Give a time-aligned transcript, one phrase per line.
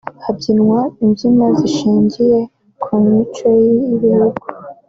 [0.23, 2.39] habyinwa imbyino zishingiye
[2.81, 4.43] ku mico y’ibihugu